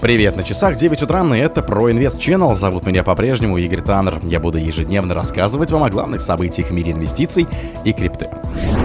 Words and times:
Привет, 0.00 0.36
на 0.36 0.44
часах 0.44 0.76
9 0.76 1.02
утра, 1.02 1.24
и 1.34 1.40
это 1.40 1.60
про 1.60 1.90
Инвест 1.90 2.18
Channel. 2.18 2.54
Зовут 2.54 2.86
меня 2.86 3.02
по-прежнему 3.02 3.58
Игорь 3.58 3.80
Таннер. 3.80 4.20
Я 4.22 4.38
буду 4.38 4.56
ежедневно 4.56 5.12
рассказывать 5.12 5.72
вам 5.72 5.82
о 5.82 5.90
главных 5.90 6.20
событиях 6.20 6.68
в 6.68 6.72
мире 6.72 6.92
инвестиций 6.92 7.48
и 7.84 7.92
крипты. 7.92 8.28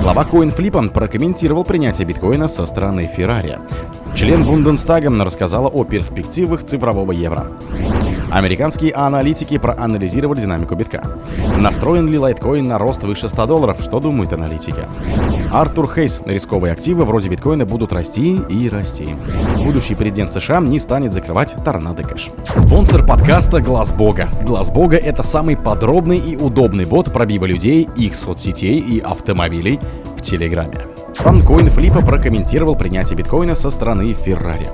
Глава 0.02 0.23
CoinFlip 0.23 0.89
прокомментировал 0.89 1.65
принятие 1.65 2.07
биткоина 2.07 2.47
со 2.47 2.65
стороны 2.65 3.05
Феррари. 3.05 3.60
Член 4.15 4.44
Бунденстага 4.44 5.10
рассказала 5.23 5.68
о 5.68 5.84
перспективах 5.84 6.63
цифрового 6.63 7.12
евро. 7.12 7.45
Американские 8.34 8.93
аналитики 8.93 9.59
проанализировали 9.59 10.41
динамику 10.41 10.73
битка. 10.73 11.04
Настроен 11.55 12.07
ли 12.07 12.18
лайткоин 12.18 12.67
на 12.67 12.79
рост 12.79 13.04
выше 13.04 13.29
100 13.29 13.45
долларов? 13.45 13.77
Что 13.79 13.99
думают 13.99 14.34
аналитики? 14.34 14.88
Артур 15.52 15.88
Хейс. 15.93 16.20
Рисковые 16.25 16.73
активы 16.73 17.05
вроде 17.05 17.30
биткоина 17.30 17.67
будут 17.67 17.93
расти 17.93 18.39
и 18.49 18.70
расти. 18.70 19.16
Будущий 19.63 19.93
президент 19.93 20.34
США 20.34 20.61
не 20.61 20.80
станет 20.80 21.13
закрывать 21.13 21.53
торнадо 21.63 22.02
кэш. 22.02 22.31
Спонсор 22.55 23.05
подкаста 23.05 23.61
Глаз 23.61 23.94
Бога. 23.94 24.30
Глаз 24.44 24.72
Бога 24.72 24.97
это 24.97 25.22
самый 25.22 25.55
подробный 25.55 26.17
и 26.17 26.36
удобный 26.36 26.86
бот 26.86 27.13
пробива 27.13 27.45
людей, 27.45 27.88
их 27.95 28.16
соцсетей 28.16 28.80
и 28.80 29.00
автомобилей 29.00 29.80
в 30.17 30.23
Телеграме. 30.23 30.92
Фанкоин 31.16 31.67
Флипа 31.67 32.02
прокомментировал 32.02 32.76
принятие 32.76 33.16
биткоина 33.16 33.55
со 33.55 33.70
стороны 33.70 34.13
Феррари. 34.13 34.70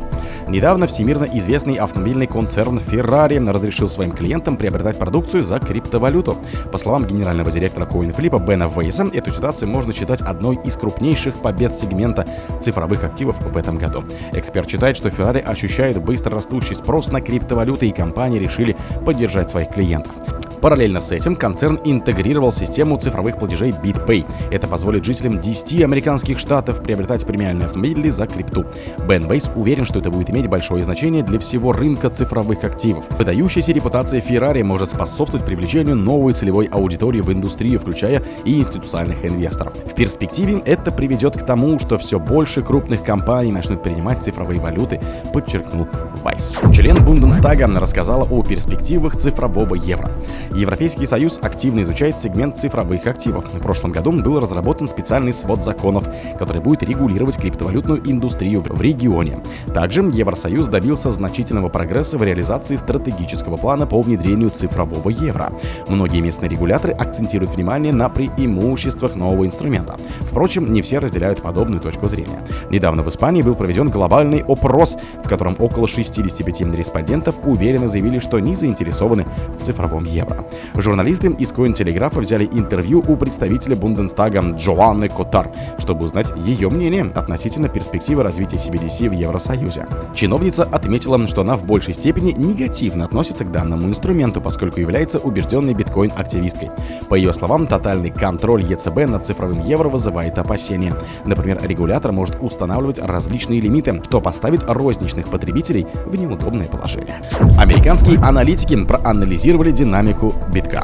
Недавно 0.48 0.88
всемирно 0.88 1.26
известный 1.26 1.76
автомобильный 1.76 2.26
концерн 2.26 2.78
Ferrari 2.78 3.40
разрешил 3.52 3.88
своим 3.88 4.12
клиентам 4.12 4.58
приобретать 4.58 4.98
продукцию 4.98 5.44
за 5.44 5.60
криптовалюту. 5.60 6.38
По 6.72 6.78
словам 6.78 7.06
генерального 7.06 7.52
директора 7.52 7.86
CoinFlip 7.86 8.46
Бена 8.48 8.68
Вейса, 8.68 9.08
эту 9.14 9.32
ситуацию 9.32 9.70
можно 9.70 9.94
считать 9.94 10.22
одной 10.22 10.60
из 10.64 10.76
крупнейших 10.76 11.36
побед 11.36 11.74
сегмента 11.74 12.26
цифровых 12.62 13.04
активов 13.04 13.40
в 13.44 13.56
этом 13.56 13.78
году. 13.78 14.04
Эксперт 14.34 14.70
считает, 14.70 14.98
что 14.98 15.10
Ferrari 15.10 15.40
ощущает 15.42 16.02
быстро 16.04 16.36
растущий 16.36 16.76
спрос 16.76 17.12
на 17.12 17.22
криптовалюты 17.22 17.88
и 17.88 17.92
компании 17.92 18.40
решили 18.40 18.76
поддержать 19.06 19.52
своих 19.52 19.70
клиентов. 19.70 20.14
Параллельно 20.62 21.00
с 21.00 21.12
этим 21.12 21.36
концерн 21.36 21.80
интегрировал 21.86 22.52
систему 22.52 22.98
цифровых 22.98 23.38
платежей 23.38 23.72
BitPay. 23.72 24.26
Это 24.52 24.68
позволит 24.68 25.06
жителям 25.06 25.40
10 25.40 25.82
американских 25.84 26.38
штатов 26.38 26.84
приобретать 26.84 27.26
премиальные 27.26 27.66
автомобили 27.66 28.10
за 28.10 28.28
крипту. 28.28 28.66
Бен 29.08 29.28
Бейс 29.28 29.50
уверен, 29.56 29.86
что 29.86 30.00
это 30.00 30.12
будет 30.12 30.30
иметь 30.30 30.48
большое 30.48 30.84
значение 30.84 31.24
для 31.24 31.40
всего 31.40 31.72
рынка 31.72 32.10
цифровых 32.10 32.64
активов. 32.64 33.06
Выдающаяся 33.18 33.72
репутация 33.72 34.20
Ferrari 34.20 34.64
может 34.64 34.90
способствовать 34.90 35.46
привлечению 35.46 35.96
новой 35.96 36.34
целевой 36.34 36.66
аудитории 36.66 37.22
в 37.22 37.32
индустрию, 37.32 37.80
включая 37.80 38.22
и 38.44 38.60
институциональных 38.60 39.24
инвесторов. 39.24 39.74
В 39.86 39.96
перспективе 39.96 40.62
это 40.66 40.92
приведет 40.92 41.38
к 41.38 41.46
тому, 41.46 41.80
что 41.80 41.98
все 41.98 42.20
больше 42.20 42.62
крупных 42.62 43.04
компаний 43.04 43.52
начнут 43.52 43.82
принимать 43.82 44.22
цифровые 44.24 44.60
валюты, 44.60 45.00
подчеркнул 45.34 45.88
Вайс. 46.24 46.54
Член 46.74 47.04
Бунденстага 47.06 47.68
рассказала 47.80 48.26
о 48.30 48.44
перспективах 48.44 49.16
цифрового 49.16 49.76
евро. 49.76 50.10
Европейский 50.54 51.06
Союз 51.06 51.40
активно 51.42 51.82
изучает 51.82 52.18
сегмент 52.18 52.58
цифровых 52.58 53.06
активов. 53.08 53.54
В 53.54 53.60
прошлом 53.60 53.92
году 53.92 54.12
был 54.12 54.40
разработан 54.40 54.88
специальный 54.88 55.34
свод 55.34 55.64
законов, 55.64 56.08
который 56.38 56.62
будет 56.62 56.84
регулировать 56.84 57.38
криптовалютную 57.38 58.02
индустрию 58.10 58.62
в 58.62 58.82
регионе. 58.82 59.40
Также 59.68 60.02
Евросоюз 60.02 60.68
добился 60.68 61.12
значительного 61.12 61.70
прогресса 61.70 62.18
в 62.18 62.24
реализации 62.24 62.76
стратегического 62.76 63.58
плана 63.58 63.86
по 63.86 64.02
внедрению 64.02 64.50
цифрового 64.50 65.10
евро. 65.10 65.52
Многие 65.88 66.22
местные 66.22 66.50
регуляторы 66.50 66.94
акцентируют 66.94 67.56
внимание 67.56 67.94
на 67.94 68.10
преимуществах 68.10 69.16
нового 69.16 69.46
инструмента. 69.46 69.98
Впрочем, 70.22 70.66
не 70.66 70.82
все 70.82 71.00
разделяют 71.00 71.42
подобную 71.42 71.82
точку 71.82 72.08
зрения. 72.08 72.44
Недавно 72.70 73.04
в 73.04 73.10
Испании 73.10 73.42
был 73.42 73.56
проведен 73.56 73.88
глобальный 73.88 74.44
опрос, 74.48 74.98
в 75.24 75.30
котором 75.30 75.56
около 75.60 75.88
65 75.88 76.62
респондентов 76.76 77.36
уверенно 77.44 77.88
заявили, 77.88 78.20
что 78.20 78.40
не 78.40 78.56
заинтересованы 78.56 79.26
в 79.60 79.66
цифровом 79.66 80.06
евро. 80.06 80.39
Журналисты 80.76 81.28
из 81.28 81.52
Коинтелеграфа 81.52 82.20
взяли 82.20 82.46
интервью 82.46 83.04
у 83.08 83.16
представителя 83.16 83.76
Бунденстага 83.76 84.42
Джоанны 84.42 85.10
Котар, 85.10 85.52
чтобы 85.78 86.06
узнать 86.06 86.32
ее 86.46 86.70
мнение 86.70 87.12
относительно 87.16 87.70
перспективы 87.70 88.24
развития 88.24 88.58
CBDC 88.58 89.10
в 89.10 89.14
Евросоюзе. 89.14 89.88
Чиновница 90.16 90.64
отметила, 90.64 91.28
что 91.28 91.42
она 91.42 91.56
в 91.56 91.66
большей 91.66 91.94
степени 91.94 92.32
негативно 92.32 93.06
относится 93.06 93.46
к 93.46 93.52
данному 93.52 93.88
инструменту, 93.88 94.42
поскольку 94.42 94.80
является 94.80 95.20
убежденной 95.20 95.74
биткоин-активисткой. 95.74 96.72
По 97.10 97.16
ее 97.16 97.34
словам, 97.34 97.68
тотальный 97.68 98.12
контроль 98.12 98.64
ЕЦБ 98.64 99.10
над 99.10 99.26
цифровым 99.26 99.64
евро 99.66 99.90
вызывает 99.90 100.38
опасения. 100.38 100.94
Например, 101.26 101.60
регулятор 101.62 102.12
может 102.12 102.38
устанавливать 102.42 103.00
различные 103.00 103.62
лимиты, 103.62 104.02
что 104.06 104.22
поставит 104.22 104.70
розничных 104.70 105.30
потребителей 105.30 105.88
в 106.06 106.16
неудобное 106.16 106.68
положение. 106.68 107.22
Американские 107.58 108.18
аналитики 108.20 108.76
проанализировали 108.84 109.72
динамику 109.72 110.29
битка. 110.54 110.84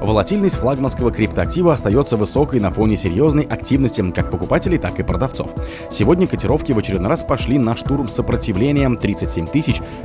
Волатильность 0.00 0.56
флагманского 0.56 1.12
криптоактива 1.12 1.74
остается 1.74 2.16
высокой 2.16 2.60
на 2.60 2.70
фоне 2.70 2.96
серьезной 2.96 3.44
активности 3.44 4.02
как 4.10 4.30
покупателей, 4.30 4.78
так 4.78 4.98
и 4.98 5.02
продавцов. 5.02 5.50
Сегодня 5.90 6.26
котировки 6.26 6.72
в 6.72 6.78
очередной 6.78 7.08
раз 7.08 7.22
пошли 7.22 7.58
на 7.58 7.76
штурм 7.76 8.08
сопротивления 8.08 8.88
37 8.90 9.46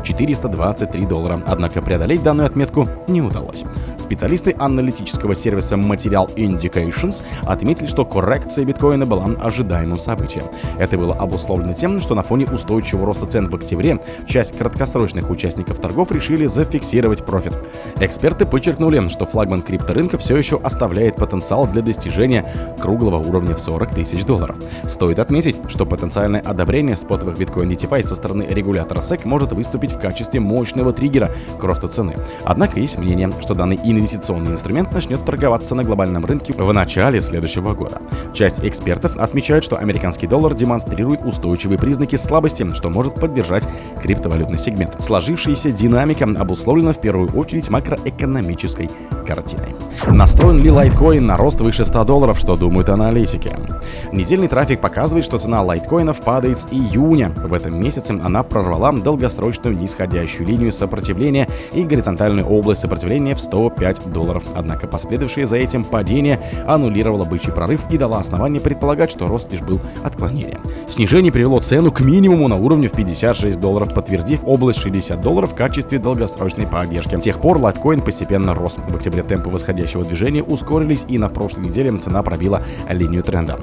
423 0.04 1.06
доллара, 1.06 1.42
однако 1.48 1.82
преодолеть 1.82 2.24
данную 2.24 2.48
отметку 2.48 2.86
не 3.08 3.22
удалось. 3.22 3.64
Специалисты 4.08 4.56
аналитического 4.58 5.36
сервиса 5.36 5.76
Material 5.76 6.34
Indications 6.36 7.24
отметили, 7.44 7.88
что 7.88 8.06
коррекция 8.06 8.64
биткоина 8.64 9.06
была 9.06 9.26
ожидаемым 9.26 10.00
событием. 10.00 10.46
Это 10.80 10.98
было 10.98 11.14
обусловлено 11.14 11.74
тем, 11.74 12.00
что 12.00 12.16
на 12.16 12.24
фоне 12.24 12.46
устойчивого 12.46 13.08
роста 13.08 13.26
цен 13.26 13.50
в 13.50 13.56
октябре 13.56 14.00
часть 14.26 14.58
краткосрочных 14.58 15.30
участников 15.30 15.82
торгов 15.82 16.10
решили 16.14 16.46
зафиксировать 16.46 17.26
профит. 17.26 17.54
Эксперты 18.00 18.46
подчеркнули, 18.46 19.10
что 19.10 19.26
флагман 19.26 19.62
крипторынка 19.62 20.18
все 20.18 20.38
еще 20.38 20.58
оставляет 20.58 21.18
потенциал 21.18 21.68
для 21.68 21.82
достижения 21.82 22.50
круглого 22.80 23.18
уровня 23.18 23.56
в 23.56 23.60
40 23.60 23.94
тысяч 23.94 24.24
долларов. 24.24 24.56
Стоит 24.86 25.20
отметить, 25.20 25.58
что 25.68 25.86
потенциальное 25.86 26.40
одобрение 26.40 26.96
спотовых 26.96 27.38
биткоин 27.38 27.70
DeFi 27.72 28.08
со 28.08 28.16
стороны 28.16 28.48
регулятора 28.50 29.00
SEC 29.00 29.28
может 29.28 29.52
выступить 29.52 29.92
в 29.92 30.00
качестве 30.00 30.40
мощного 30.40 30.94
триггера 30.94 31.30
к 31.60 31.64
росту 31.66 31.90
цены. 31.90 32.16
Однако 32.46 32.80
есть 32.80 32.98
мнение, 32.98 33.34
что 33.42 33.54
данный 33.54 33.78
инвестиционный 34.00 34.52
инструмент 34.52 34.94
начнет 34.94 35.24
торговаться 35.26 35.76
на 35.76 35.84
глобальном 35.84 36.26
рынке 36.26 36.54
в 36.54 36.74
начале 36.74 37.22
следующего 37.22 37.74
года. 37.74 38.02
Часть 38.34 38.64
экспертов 38.64 39.18
отмечает, 39.18 39.64
что 39.64 39.78
американский 39.78 40.28
доллар 40.28 40.54
демонстрирует 40.54 41.26
устойчивые 41.26 41.78
признаки 41.78 42.16
слабости, 42.16 42.68
что 42.74 42.90
может 42.90 43.16
поддержать 43.16 43.68
криптовалютный 44.02 44.60
сегмент. 44.60 45.02
Сложившаяся 45.02 45.72
динамика 45.72 46.26
обусловлена 46.26 46.94
в 46.94 47.02
первую 47.02 47.30
очередь 47.36 47.70
макроэкономической 47.70 48.90
картиной. 49.28 49.76
Настроен 50.08 50.60
ли 50.60 50.72
лайткоин 50.72 51.26
на 51.26 51.38
рост 51.38 51.60
выше 51.60 51.86
100 51.86 52.04
долларов, 52.06 52.40
что 52.40 52.56
думают 52.56 52.90
аналитики? 52.90 53.52
Недельный 54.12 54.48
трафик 54.48 54.80
показывает, 54.80 55.26
что 55.26 55.38
цена 55.38 55.62
лайткоинов 55.62 56.22
падает 56.22 56.60
с 56.60 56.68
июня. 56.72 57.32
В 57.36 57.54
этом 57.54 57.80
месяце 57.80 58.12
она 58.24 58.44
прорвала 58.44 58.92
долгосрочную 58.92 59.78
нисходящую 59.78 60.48
линию 60.48 60.72
сопротивления 60.72 61.48
и 61.74 61.84
горизонтальную 61.84 62.48
область 62.48 62.82
сопротивления 62.82 63.36
в 63.36 63.42
105 63.42 64.12
долларов. 64.12 64.44
Однако 64.56 64.88
последовавшее 64.88 65.46
за 65.46 65.58
этим 65.58 65.84
падение 65.84 66.40
аннулировало 66.66 67.26
бычий 67.26 67.52
прорыв 67.52 67.82
и 67.92 67.98
дало 67.98 68.18
основание 68.18 68.62
предполагать, 68.62 69.12
что 69.12 69.28
рост 69.28 69.52
лишь 69.52 69.62
был 69.62 69.80
отклонением. 70.04 70.62
Снижение 70.88 71.32
привело 71.32 71.60
цену 71.60 71.92
к 71.92 72.00
минимуму 72.00 72.48
на 72.48 72.56
уровне 72.56 72.88
в 72.88 72.94
56 72.94 73.60
долларов, 73.60 73.94
подтвердив 73.94 74.40
область 74.46 74.80
60 74.80 75.20
долларов 75.20 75.52
в 75.52 75.56
качестве 75.56 76.00
долгосрочной 76.00 76.66
поддержки. 76.66 77.20
С 77.20 77.24
тех 77.24 77.40
пор 77.40 77.58
лайткоин 77.58 78.00
постепенно 78.00 78.54
рос. 78.54 78.78
В 78.78 78.96
октябре 78.96 79.17
темпы 79.24 79.50
восходящего 79.50 80.04
движения 80.04 80.44
ускорились 80.44 81.06
и 81.08 81.18
на 81.18 81.30
прошлой 81.30 81.66
неделе 81.66 81.98
цена 81.98 82.24
пробила 82.24 82.62
линию 82.90 83.24
тренда. 83.24 83.60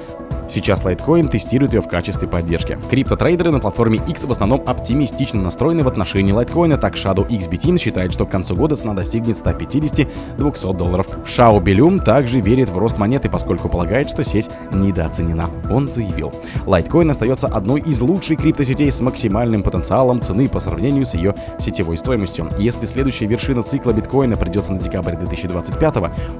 Сейчас 0.49 0.83
Litecoin 0.83 1.29
тестирует 1.29 1.73
ее 1.73 1.81
в 1.81 1.87
качестве 1.87 2.27
поддержки. 2.27 2.77
Криптотрейдеры 2.89 3.51
на 3.51 3.59
платформе 3.59 3.99
X 4.07 4.23
в 4.23 4.31
основном 4.31 4.61
оптимистично 4.65 5.41
настроены 5.41 5.83
в 5.83 5.87
отношении 5.87 6.33
Litecoin, 6.33 6.77
так 6.77 6.95
Shadow 6.95 7.27
XBT 7.27 7.77
считает, 7.79 8.13
что 8.13 8.25
к 8.25 8.29
концу 8.29 8.55
года 8.55 8.75
цена 8.75 8.93
достигнет 8.93 9.37
150-200 9.37 10.77
долларов. 10.77 11.07
Шао 11.25 11.59
Белюм 11.59 11.99
также 11.99 12.39
верит 12.39 12.69
в 12.69 12.77
рост 12.77 12.97
монеты, 12.97 13.29
поскольку 13.29 13.69
полагает, 13.69 14.09
что 14.09 14.23
сеть 14.23 14.49
недооценена. 14.73 15.49
Он 15.69 15.87
заявил, 15.91 16.33
Litecoin 16.65 17.11
остается 17.11 17.47
одной 17.47 17.81
из 17.81 18.01
лучших 18.01 18.39
криптосетей 18.39 18.91
с 18.91 19.01
максимальным 19.01 19.63
потенциалом 19.63 20.21
цены 20.21 20.47
по 20.47 20.59
сравнению 20.59 21.05
с 21.05 21.13
ее 21.13 21.35
сетевой 21.59 21.97
стоимостью. 21.97 22.49
Если 22.57 22.85
следующая 22.85 23.25
вершина 23.25 23.63
цикла 23.63 23.91
биткоина 23.91 24.35
придется 24.35 24.73
на 24.73 24.79
декабрь 24.79 25.15
2025, 25.15 25.93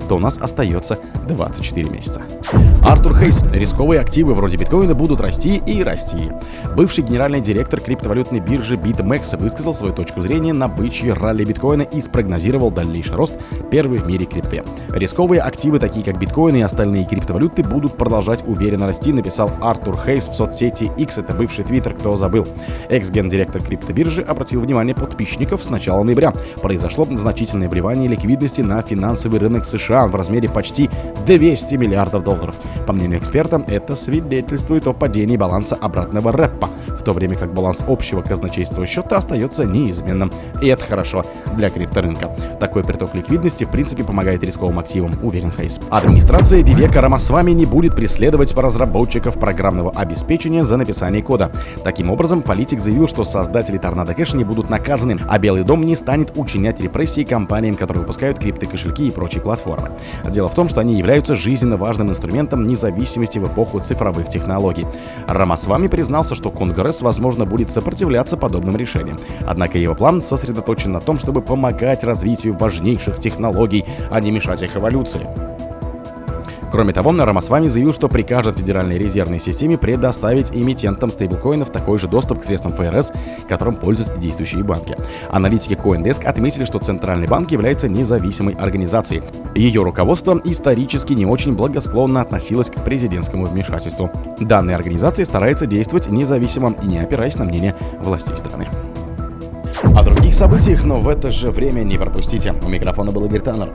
то 0.07 0.15
у 0.15 0.19
нас 0.19 0.38
остается 0.38 1.00
24 1.27 1.89
месяца. 1.89 2.21
Артур 2.83 3.18
Хейс. 3.18 3.44
Рисковый 3.51 3.94
рисковые 3.95 4.01
активы 4.01 4.33
вроде 4.33 4.57
биткоина 4.57 4.94
будут 4.94 5.21
расти 5.21 5.62
и 5.65 5.81
расти. 5.81 6.30
Бывший 6.75 7.03
генеральный 7.03 7.39
директор 7.39 7.80
криптовалютной 7.80 8.42
биржи 8.42 8.75
BitMEX 8.75 9.38
высказал 9.39 9.74
свою 9.74 9.94
точку 9.94 10.21
зрения 10.21 10.51
на 10.51 10.68
бычьи 10.68 11.12
ралли 11.12 11.45
биткоина 11.45 11.83
и 11.83 12.01
спрогнозировал 12.01 12.71
дальнейший 12.71 13.15
рост 13.15 13.36
первой 13.71 14.00
в 14.00 14.07
мире 14.07 14.25
крипты. 14.25 14.63
Рисковые 14.89 15.42
активы, 15.42 15.80
такие 15.80 16.03
как 16.03 16.19
биткоин 16.19 16.57
и 16.57 16.62
остальные 16.62 17.06
криптовалюты, 17.06 17.63
будут 17.63 17.95
продолжать 17.95 18.44
уверенно 18.45 18.86
расти, 18.86 19.13
написал 19.13 19.50
Артур 19.62 19.97
Хейс 19.97 20.27
в 20.27 20.36
соцсети 20.36 20.92
X, 20.97 21.19
это 21.19 21.33
бывший 21.33 21.63
твиттер, 21.63 21.94
кто 21.94 22.18
забыл. 22.18 22.45
Экс-гендиректор 22.89 23.63
криптобиржи 23.63 24.24
обратил 24.24 24.59
внимание 24.59 24.95
подписчиков 24.95 25.63
с 25.63 25.69
начала 25.69 26.03
ноября. 26.03 26.33
Произошло 26.62 27.07
значительное 27.12 27.69
вливание 27.69 28.09
ликвидности 28.09 28.62
на 28.62 28.81
финансовый 28.81 29.39
рынок 29.39 29.65
США 29.65 30.07
в 30.07 30.15
размере 30.15 30.50
почти 30.50 30.89
200 31.25 31.75
миллиардов 31.75 32.24
долларов. 32.24 32.56
По 32.86 32.94
мнению 32.94 33.19
эксперта, 33.19 33.63
это 33.68 33.84
свидетельствует 33.93 34.87
о 34.87 34.93
падении 34.93 35.37
баланса 35.37 35.75
обратного 35.75 36.31
рэпа, 36.31 36.69
в 36.87 37.03
то 37.03 37.13
время 37.13 37.35
как 37.35 37.53
баланс 37.53 37.83
общего 37.87 38.23
казначейства 38.23 38.87
счета 38.87 39.17
остается 39.17 39.65
неизменным. 39.65 40.31
И 40.61 40.67
это 40.67 40.83
хорошо 40.83 41.23
для 41.55 41.69
крипторынка. 41.69 42.35
Такой 42.59 42.83
приток 42.83 43.13
ликвидности 43.13 43.63
в 43.65 43.69
принципе 43.69 44.03
помогает 44.03 44.43
рисковым 44.43 44.79
активам, 44.79 45.11
уверен 45.21 45.51
Хейс. 45.51 45.79
Администрация 45.89 46.63
Вивека 46.63 47.01
Рамасвами 47.01 47.51
не 47.51 47.65
будет 47.67 47.95
преследовать 47.95 48.55
разработчиков 48.55 49.37
программного 49.39 49.91
обеспечения 49.91 50.63
за 50.63 50.77
написание 50.77 51.21
кода. 51.21 51.51
Таким 51.83 52.09
образом, 52.09 52.41
политик 52.41 52.79
заявил, 52.79 53.07
что 53.07 53.23
создатели 53.23 53.77
Торнадо 53.77 54.13
Кэш 54.13 54.33
не 54.33 54.43
будут 54.43 54.69
наказаны, 54.69 55.19
а 55.27 55.37
Белый 55.37 55.63
дом 55.63 55.83
не 55.83 55.95
станет 55.95 56.31
учинять 56.37 56.79
репрессии 56.79 57.23
компаниям, 57.23 57.75
которые 57.75 58.01
выпускают 58.01 58.39
криптокошельки 58.39 59.07
и 59.07 59.11
прочие 59.11 59.41
платформы. 59.41 59.89
Дело 60.25 60.47
в 60.47 60.55
том, 60.55 60.69
что 60.69 60.79
они 60.79 60.95
являются 60.95 61.35
жизненно 61.35 61.77
важным 61.77 62.09
инструментом 62.09 62.65
независимости 62.65 63.39
в 63.39 63.43
эпоху 63.43 63.75
цифровых 63.80 64.30
технологий. 64.30 64.86
Рамасвами 65.27 65.88
признался, 65.88 66.36
что 66.36 66.51
Конгресс, 66.51 67.01
возможно, 67.01 67.45
будет 67.45 67.69
сопротивляться 67.69 68.38
подобным 68.38 68.75
решениям. 68.75 69.19
Однако 69.45 69.77
его 69.77 69.95
план 69.95 70.22
сосредоточен 70.22 70.92
на 70.92 71.01
том, 71.01 71.18
чтобы 71.19 71.42
помогать 71.42 72.04
развитию 72.04 72.57
важнейших 72.57 73.19
технологий, 73.19 73.86
а 74.12 74.19
не 74.22 74.31
мешать 74.31 74.62
их 74.62 74.75
эволюции. 74.77 75.55
Кроме 76.75 76.92
того, 76.92 77.13
Рамасвами 77.13 77.69
заявил, 77.69 77.94
что 77.94 78.10
прикажет 78.10 78.57
Федеральной 78.57 78.98
резервной 78.98 79.39
системе 79.39 79.77
предоставить 79.77 80.51
эмитентам 80.51 81.10
стейблкоинов 81.10 81.69
такой 81.69 81.98
же 82.00 82.10
доступ 82.10 82.42
к 82.42 82.44
средствам 82.44 82.74
ФРС, 82.74 83.13
которым 83.48 83.77
пользуются 83.77 84.18
действующие 84.18 84.62
банки. 84.62 84.98
Аналитики 85.30 85.72
CoinDesk 85.72 86.25
отметили, 86.25 86.66
что 86.66 86.80
Центральный 86.80 87.27
банк 87.27 87.51
является 87.51 87.88
независимой 87.88 88.56
организацией. 88.56 89.24
Ее 89.56 89.83
руководство 89.83 90.38
исторически 90.44 91.13
не 91.13 91.25
очень 91.25 91.56
благосклонно 91.56 92.19
относилось 92.19 92.69
к 92.69 92.83
президентскому 92.83 93.45
вмешательству. 93.45 94.12
Данная 94.42 94.75
организация 94.75 95.24
старается 95.24 95.68
действовать 95.68 96.10
независимо 96.10 96.75
и 96.83 96.88
не 96.88 97.00
опираясь 97.00 97.38
на 97.38 97.45
мнение 97.45 97.74
властей 98.01 98.36
страны. 98.36 98.68
О 99.81 100.04
других 100.04 100.33
событиях, 100.33 100.83
но 100.83 101.00
в 101.00 101.07
это 101.07 101.31
же 101.31 101.51
время 101.51 101.83
не 101.83 101.98
пропустите. 101.98 102.54
У 102.66 102.68
микрофона 102.68 103.13
был 103.13 103.24
Игорь 103.24 103.39
Таннер. 103.39 103.71